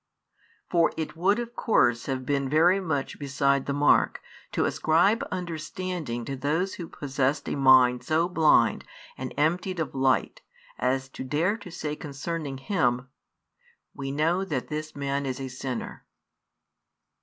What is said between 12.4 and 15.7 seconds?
Him: We know that this Man is a